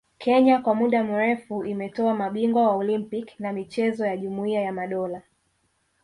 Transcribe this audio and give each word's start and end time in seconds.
Kenya 0.17 0.59
kwa 0.59 0.75
muda 0.75 1.03
mrefu 1.03 1.65
imetoa 1.65 2.13
mabingwa 2.13 2.63
wa 2.63 2.75
Olimpiki 2.75 3.35
na 3.39 3.53
michezo 3.53 4.05
ya 4.05 4.17
Jumuia 4.17 4.61
ya 4.61 4.73
Madola 4.73 5.21